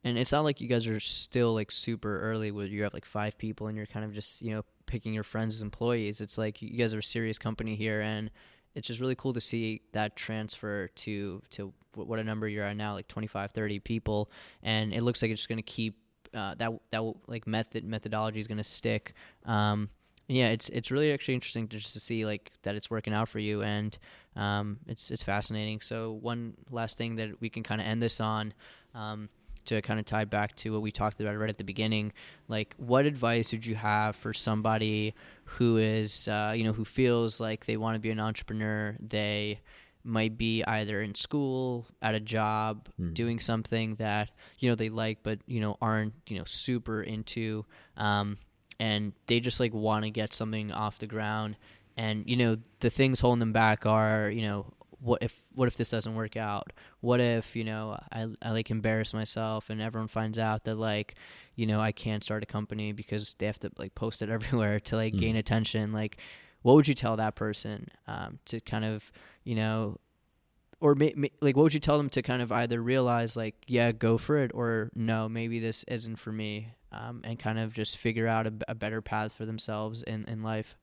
[0.03, 3.05] and it's not like you guys are still like super early where you have like
[3.05, 6.21] five people and you're kind of just you know picking your friends as employees.
[6.21, 8.29] It's like you guys are a serious company here, and
[8.75, 12.77] it's just really cool to see that transfer to to what a number you're at
[12.77, 14.31] now, like 25, 30 people,
[14.63, 15.97] and it looks like it's just gonna keep
[16.33, 19.13] uh, that that like method methodology is gonna stick.
[19.45, 19.89] Um,
[20.29, 23.27] yeah, it's it's really actually interesting to just to see like that it's working out
[23.27, 23.97] for you, and
[24.35, 25.81] um, it's it's fascinating.
[25.81, 28.53] So one last thing that we can kind of end this on.
[28.93, 29.29] Um,
[29.65, 32.11] to kind of tie back to what we talked about right at the beginning,
[32.47, 35.13] like what advice would you have for somebody
[35.43, 38.95] who is, uh, you know, who feels like they want to be an entrepreneur?
[38.99, 39.59] They
[40.03, 43.13] might be either in school, at a job, mm.
[43.13, 47.65] doing something that you know they like, but you know aren't you know super into.
[47.95, 48.37] Um,
[48.79, 51.57] and they just like want to get something off the ground.
[51.97, 55.77] And you know the things holding them back are you know what if what if
[55.77, 56.71] this doesn't work out?
[57.01, 61.15] What if you know i, I like embarrass myself and everyone finds out that like
[61.55, 64.79] you know i can't start a company because they have to like post it everywhere
[64.81, 65.19] to like mm.
[65.19, 65.91] gain attention.
[65.91, 66.17] Like
[66.61, 69.11] what would you tell that person um, to kind of
[69.43, 69.97] you know
[70.81, 74.17] or like what would you tell them to kind of either realize like yeah go
[74.17, 78.27] for it or no maybe this isn't for me um, and kind of just figure
[78.27, 80.75] out a, a, better path for themselves in, in life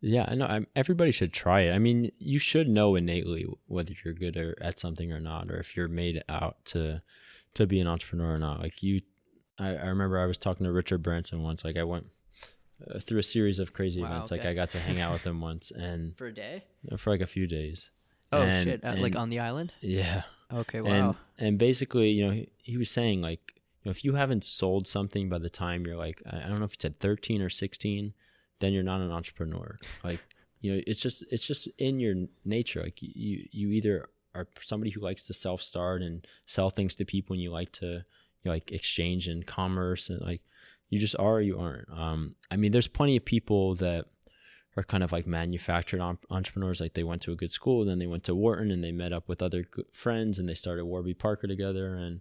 [0.00, 3.94] yeah i know I'm, everybody should try it i mean you should know innately whether
[4.04, 7.02] you're good or, at something or not or if you're made out to
[7.54, 9.00] to be an entrepreneur or not like you
[9.58, 12.10] i, I remember i was talking to richard branson once like i went
[12.90, 14.42] uh, through a series of crazy wow, events okay.
[14.42, 16.64] like i got to hang out with him once and for a day
[16.98, 17.90] for like a few days
[18.32, 18.84] Oh and, shit!
[18.84, 19.72] Uh, and, like on the island?
[19.80, 20.22] Yeah.
[20.52, 20.80] Okay.
[20.80, 20.90] Wow.
[20.90, 23.55] And, and basically, you know, he, he, was saying like,
[23.86, 26.72] know, if you haven't sold something by the time you're like, I don't know if
[26.72, 28.12] he said 13 or 16,
[28.60, 29.78] then you're not an entrepreneur.
[30.02, 30.20] Like,
[30.60, 32.82] you know, it's just it's just in your nature.
[32.82, 37.04] Like you you either are somebody who likes to self start and sell things to
[37.04, 38.02] people, and you like to you
[38.44, 40.42] know, like exchange and commerce and like
[40.88, 41.90] you just are or you aren't.
[41.90, 44.06] Um, I mean, there's plenty of people that
[44.76, 46.80] are kind of like manufactured entrepreneurs.
[46.80, 49.12] Like they went to a good school, then they went to Wharton and they met
[49.12, 51.94] up with other friends and they started Warby Parker together.
[51.94, 52.20] And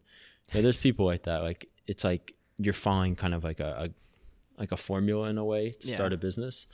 [0.53, 1.41] yeah, there's people like that.
[1.41, 5.45] Like it's like you're following kind of like a, a like a formula in a
[5.45, 5.95] way to yeah.
[5.95, 6.67] start a business,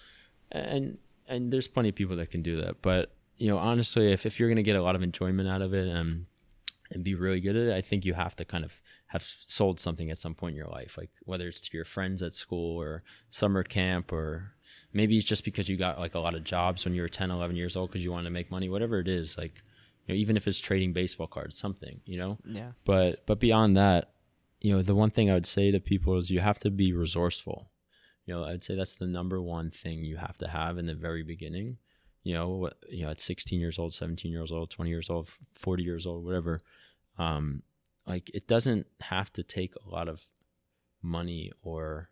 [0.52, 2.82] and and there's plenty of people that can do that.
[2.82, 5.74] But you know, honestly, if if you're gonna get a lot of enjoyment out of
[5.74, 6.26] it and
[6.92, 8.74] and be really good at it, I think you have to kind of
[9.08, 12.22] have sold something at some point in your life, like whether it's to your friends
[12.22, 14.54] at school or summer camp or
[14.94, 17.32] maybe it's just because you got like a lot of jobs when you were 10
[17.32, 19.64] 11 years old because you wanted to make money whatever it is like
[20.06, 22.38] you know even if it's trading baseball cards something you know?
[22.46, 22.72] Yeah.
[22.86, 24.14] But but beyond that
[24.60, 26.94] you know the one thing i would say to people is you have to be
[26.94, 27.72] resourceful.
[28.26, 30.94] You know i'd say that's the number one thing you have to have in the
[30.96, 31.78] very beginning.
[32.24, 35.84] You know you know at 16 years old 17 years old 20 years old 40
[35.84, 36.62] years old whatever
[37.18, 37.64] um
[38.06, 40.26] like it doesn't have to take a lot of
[41.02, 42.10] money or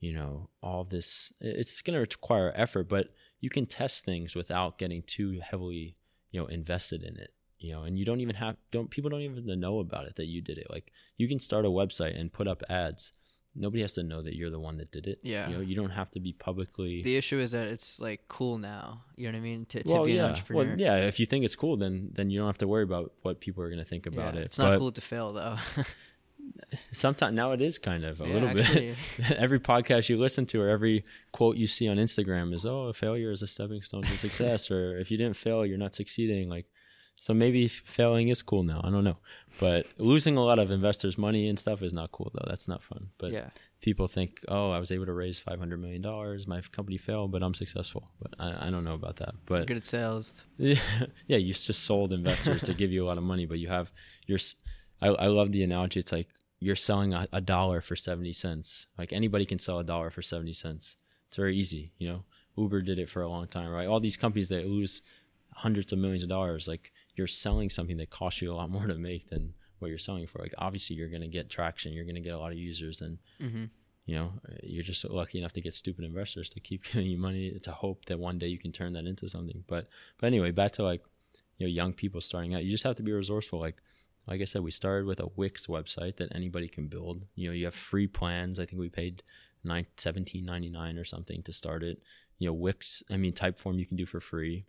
[0.00, 3.08] you know all this it's going to require effort but
[3.40, 5.96] you can test things without getting too heavily
[6.32, 9.20] you know invested in it you know and you don't even have don't people don't
[9.20, 10.66] even know about it that you did it.
[10.70, 13.12] Like you can start a website and put up ads.
[13.54, 15.20] Nobody has to know that you're the one that did it.
[15.22, 15.48] Yeah.
[15.48, 18.58] you know you don't have to be publicly the issue is that it's like cool
[18.58, 19.04] now.
[19.16, 19.66] You know what i mean?
[19.66, 20.24] To, to well, be yeah.
[20.24, 20.70] an entrepreneur.
[20.70, 23.12] well, yeah if you think it's cool then then you don't have to worry about
[23.22, 24.44] what people are going to think about yeah, it.
[24.44, 25.56] It's not but, cool to fail though
[26.92, 28.96] sometimes now it is kind of a yeah, little actually.
[29.18, 29.30] bit.
[29.38, 32.92] every podcast you listen to or every quote you see on Instagram is, "Oh, a
[32.92, 36.48] failure is a stepping stone to success," or if you didn't fail, you're not succeeding.
[36.48, 36.66] Like,
[37.16, 38.80] so maybe failing is cool now.
[38.82, 39.18] I don't know,
[39.60, 42.46] but losing a lot of investors' money and stuff is not cool though.
[42.48, 43.08] That's not fun.
[43.18, 43.50] But yeah.
[43.80, 46.46] people think, "Oh, I was able to raise five hundred million dollars.
[46.46, 49.34] My company failed, but I'm successful." But I, I don't know about that.
[49.46, 50.42] But good at sales.
[50.56, 50.80] Yeah,
[51.26, 51.36] yeah.
[51.38, 53.92] You just sold investors to give you a lot of money, but you have
[54.26, 54.38] your
[55.02, 56.00] I, I love the analogy.
[56.00, 56.28] It's like
[56.60, 58.86] you're selling a, a dollar for 70 cents.
[58.96, 60.96] Like anybody can sell a dollar for 70 cents.
[61.28, 62.24] It's very easy, you know.
[62.56, 63.88] Uber did it for a long time, right?
[63.88, 65.02] All these companies that lose
[65.54, 68.86] hundreds of millions of dollars, like you're selling something that costs you a lot more
[68.86, 70.38] to make than what you're selling for.
[70.38, 73.00] Like obviously you're going to get traction, you're going to get a lot of users
[73.00, 73.64] and mm-hmm.
[74.06, 77.58] you know, you're just lucky enough to get stupid investors to keep giving you money
[77.62, 79.64] to hope that one day you can turn that into something.
[79.66, 79.88] But
[80.18, 81.02] but anyway, back to like
[81.58, 83.76] you know, young people starting out, you just have to be resourceful like
[84.26, 87.24] like I said, we started with a Wix website that anybody can build.
[87.34, 88.60] You know, you have free plans.
[88.60, 89.22] I think we paid
[89.64, 92.02] nine seventeen ninety nine or something to start it.
[92.38, 93.02] You know, Wix.
[93.10, 94.64] I mean, Typeform you can do for free.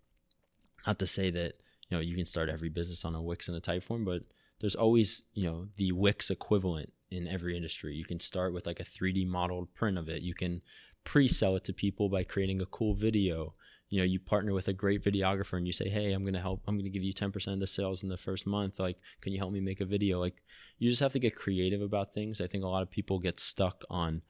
[0.87, 1.53] Not to say that
[1.89, 4.23] you know you can start every business on a Wix and a Typeform, but
[4.59, 7.95] there's always you know the Wix equivalent in every industry.
[7.95, 10.23] You can start with like a 3D modeled print of it.
[10.23, 10.61] You can
[11.03, 13.53] pre-sell it to people by creating a cool video
[13.93, 16.39] you know you partner with a great videographer and you say hey i'm going to
[16.39, 18.79] help i'm going to give you 10% of the sales in the first month.
[18.79, 20.19] Like can you help me make a video?
[20.19, 20.41] Like
[20.79, 22.41] you just have to get creative about things.
[22.41, 24.23] I think a lot of people get stuck on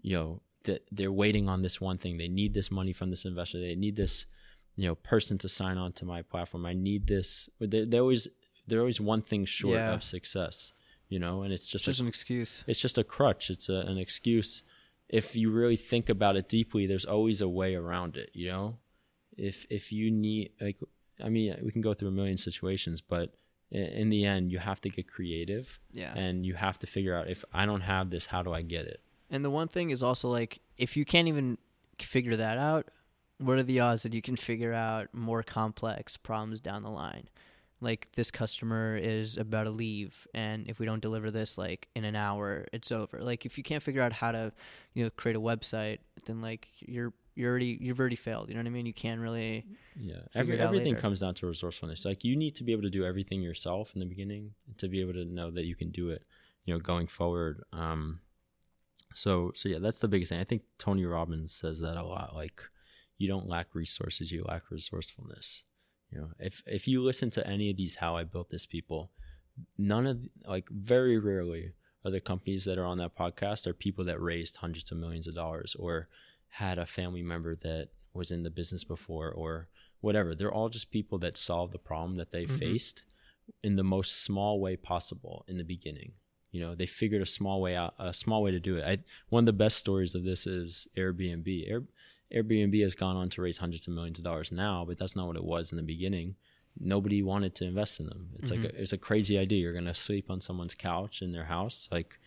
[0.00, 2.18] you know that they're waiting on this one thing.
[2.18, 3.58] They need this money from this investor.
[3.58, 4.26] They need this
[4.76, 6.64] you know person to sign on to my platform.
[6.64, 7.48] I need this.
[7.58, 8.28] They, they always
[8.68, 9.92] they're always one thing short yeah.
[9.92, 10.72] of success
[11.08, 12.62] you know and it's just, just a, an excuse.
[12.68, 13.50] it's just a crutch.
[13.50, 14.62] It's a, an excuse.
[15.08, 18.78] If you really think about it deeply there's always a way around it you know
[19.36, 20.78] if if you need like
[21.22, 23.34] I mean we can go through a million situations, but
[23.70, 25.78] in the end you have to get creative.
[25.92, 26.12] Yeah.
[26.14, 28.86] And you have to figure out if I don't have this, how do I get
[28.86, 29.00] it?
[29.30, 31.58] And the one thing is also like if you can't even
[32.00, 32.88] figure that out,
[33.38, 37.28] what are the odds that you can figure out more complex problems down the line?
[37.80, 42.04] Like this customer is about to leave and if we don't deliver this like in
[42.04, 43.20] an hour, it's over.
[43.22, 44.52] Like if you can't figure out how to,
[44.92, 48.48] you know, create a website, then like you're you're already you've already failed.
[48.48, 48.86] You know what I mean?
[48.86, 49.64] You can't really.
[49.98, 51.00] Yeah, Every, everything later.
[51.00, 52.04] comes down to resourcefulness.
[52.04, 55.00] Like you need to be able to do everything yourself in the beginning to be
[55.00, 56.22] able to know that you can do it.
[56.64, 57.62] You know, going forward.
[57.72, 58.20] Um,
[59.14, 60.40] so so yeah, that's the biggest thing.
[60.40, 62.34] I think Tony Robbins says that a lot.
[62.34, 62.62] Like,
[63.18, 65.64] you don't lack resources, you lack resourcefulness.
[66.10, 69.10] You know, if if you listen to any of these "How I Built This" people,
[69.78, 71.72] none of like very rarely
[72.04, 75.26] are the companies that are on that podcast are people that raised hundreds of millions
[75.26, 76.08] of dollars or
[76.50, 79.68] had a family member that was in the business before or
[80.00, 80.34] whatever.
[80.34, 82.56] They're all just people that solved the problem that they mm-hmm.
[82.56, 83.02] faced
[83.62, 86.12] in the most small way possible in the beginning.
[86.50, 88.84] You know, they figured a small way out, a small way to do it.
[88.84, 88.98] I,
[89.28, 91.70] one of the best stories of this is Airbnb.
[91.70, 91.82] Air,
[92.34, 95.26] Airbnb has gone on to raise hundreds of millions of dollars now, but that's not
[95.26, 96.34] what it was in the beginning.
[96.78, 98.30] Nobody wanted to invest in them.
[98.38, 98.62] It's mm-hmm.
[98.62, 99.60] like a, it's a crazy idea.
[99.60, 101.88] You're gonna sleep on someone's couch in their house.
[101.92, 102.18] Like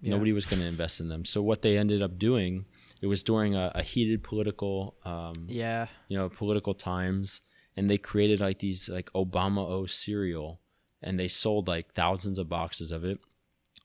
[0.00, 0.10] yeah.
[0.10, 1.24] nobody was gonna invest in them.
[1.24, 2.66] So what they ended up doing
[3.02, 7.42] it was during a, a heated political um, yeah you know political times
[7.76, 10.60] and they created like these like obama o cereal
[11.02, 13.18] and they sold like thousands of boxes of it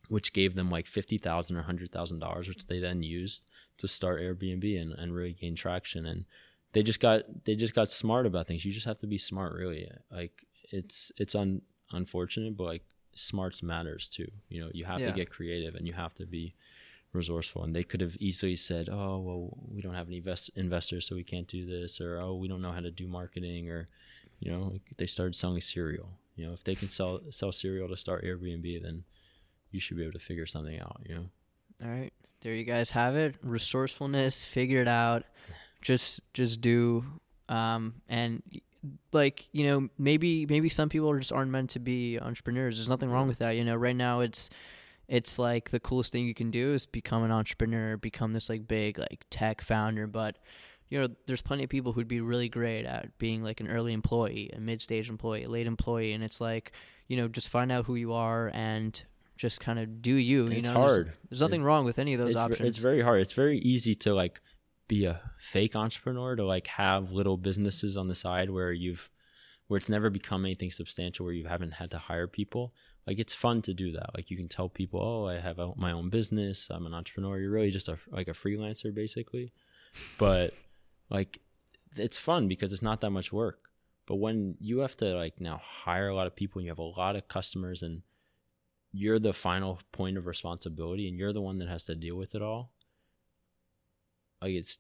[0.08, 3.44] which gave them like fifty thousand or hundred thousand dollars, which they then used
[3.78, 6.08] to start Airbnb and, and really gain traction.
[6.08, 6.26] And
[6.74, 8.66] they just got they just got smart about things.
[8.66, 9.88] You just have to be smart, really.
[10.12, 12.84] Like it's it's un, unfortunate, but like
[13.14, 14.32] smarts matters too.
[14.50, 15.10] You know, you have Yeah.
[15.12, 16.56] to get creative and you have to be
[17.14, 17.64] resourceful.
[17.64, 21.16] And they could have easily said, "Oh, well, we don't have any invest- investors, so
[21.16, 23.88] we can't do this," or "Oh, we don't know how to do marketing," or
[24.40, 26.18] you know, they started selling cereal.
[26.36, 29.04] You know, if they can sell sell cereal to start Airbnb, then
[29.72, 31.02] you should be able to figure something out.
[31.08, 31.30] You know,
[31.84, 33.36] All right, there you guys have it.
[33.42, 35.24] Resourcefulness, figure it out.
[35.82, 37.06] Just just do.
[37.50, 38.44] Um, and
[39.12, 42.78] like you know, maybe maybe some people just aren't meant to be entrepreneurs.
[42.78, 43.52] There's nothing wrong with that.
[43.52, 44.50] You know, right now it's
[45.10, 48.68] it's like the coolest thing you can do is become an entrepreneur, become this like
[48.68, 50.08] big like tech founder.
[50.08, 50.38] But
[50.90, 53.92] you know, there's plenty of people who'd be really great at being like an early
[53.94, 56.72] employee, a mid-stage employee, a late employee, and it's like
[57.08, 59.02] you know, just find out who you are and
[59.36, 60.46] just kind of do you.
[60.46, 61.14] You It's know, There's- hard.
[61.30, 62.70] There's, nothing It's- wrong with any of those it's, options.
[62.70, 63.22] it's very hard.
[63.22, 64.42] It's very easy to like
[64.88, 69.10] be a fake entrepreneur to like have little businesses on the side where you've
[69.68, 72.74] where it's never become anything substantial where you haven't had to hire people.
[73.08, 74.12] Like it's fun to do that.
[74.16, 76.68] Like you can tell people, "Oh, I have my own business.
[76.70, 79.52] I'm an entrepreneur." You're really just a like a freelancer basically.
[80.18, 80.54] But
[81.10, 81.40] like
[81.96, 83.70] it's fun because it's not that much work.
[84.06, 86.80] But when you have to like now hire a lot of people and you have
[86.80, 88.04] a lot of customers and
[88.92, 92.36] you're the final point of responsibility and you're the one that has to deal with
[92.36, 92.72] it all
[94.42, 94.80] like it's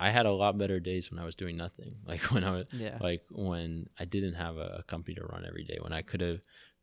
[0.00, 2.66] i had a lot better days when i was doing nothing like when i was
[2.72, 2.98] yeah.
[3.00, 6.20] like when i didn't have a, a company to run every day when i could
[6.20, 6.40] have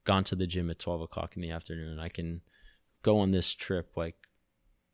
[0.09, 2.41] gone to the gym at 12 o'clock in the afternoon i can
[3.03, 4.15] go on this trip like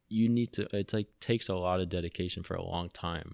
[0.08, 3.30] you need to it's like takes a lot of dedication for a long time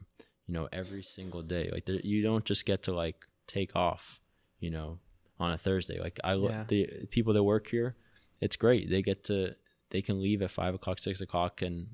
[0.47, 1.69] you know every single day.
[1.71, 3.17] Like there, you don't just get to like
[3.47, 4.19] take off
[4.59, 4.99] you know
[5.39, 5.97] on a thursday.
[5.99, 6.65] Like i look Yeah.
[6.67, 7.95] the people that work here
[8.41, 8.89] it's great.
[8.89, 9.55] They get to
[9.91, 11.87] they can leave at five o'clock six o'clock and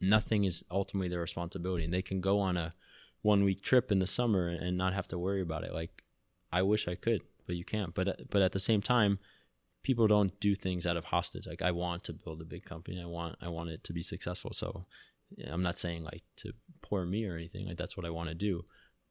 [0.00, 1.84] nothing is ultimately their responsibility.
[1.84, 2.74] And they can go on a
[3.22, 5.72] one week trip in the summer and not have to worry about it.
[5.72, 6.02] Like
[6.52, 7.94] i wish i could but you can't.
[7.94, 9.18] But but at the same time
[9.82, 11.46] people don't do things out of hostage.
[11.46, 13.00] Like i want to build a big company.
[13.00, 14.52] I want i want it to be successful.
[14.52, 14.86] So
[15.50, 17.66] i'm not saying like to pour me or anything.
[17.66, 18.64] Like that's what i want to do.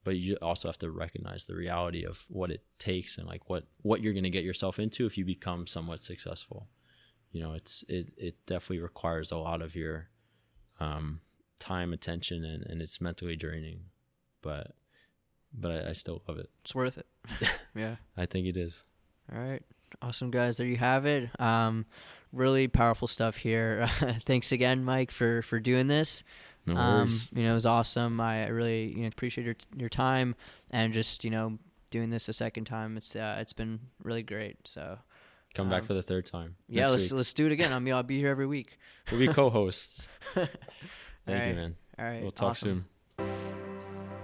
[0.04, 3.66] But you also have to recognize the reality of what it takes and like what
[3.82, 6.70] what you're going to get yourself into if you become somewhat successful.
[7.32, 10.10] You know it's it it definitely requires a lot of your
[10.80, 11.22] um
[11.60, 13.86] time attention and and it's mentally draining.
[14.42, 14.74] But
[15.54, 16.50] but I, I still love it.
[16.64, 17.08] It's worth it.
[17.76, 17.96] yeah.
[18.18, 18.84] i think it is
[19.34, 19.62] All right.
[20.02, 21.30] Awesome guys, there you have it.
[21.40, 21.86] Um
[22.34, 23.88] really powerful stuff here.
[24.26, 26.24] Thanks again, Mike, for for doing this.
[26.66, 28.20] no Um, you know, it was awesome.
[28.20, 30.36] I really, you know, appreciate your your time
[30.70, 31.60] and just, you know,
[31.90, 32.98] doing this a second time.
[32.98, 34.58] It's uh, it's been really great.
[34.66, 34.98] So,
[35.54, 37.18] come back um, for the third time yeah, let's week.
[37.18, 37.74] let's do it again.
[37.74, 38.78] I mean, I'll be here every week.
[39.12, 42.22] we'll be co-hosts thank you man All right.
[42.22, 42.68] we'll talk awesome.
[42.70, 42.86] soon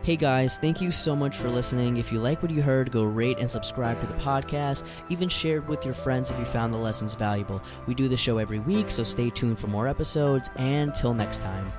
[0.07, 1.97] Hey guys, thank you so much for listening.
[1.97, 4.85] If you like what you heard, go rate and subscribe to the podcast.
[5.09, 7.61] Even share it with your friends if you found the lessons valuable.
[7.87, 10.49] We do the show every week, so stay tuned for more episodes.
[10.55, 11.73] And till next time.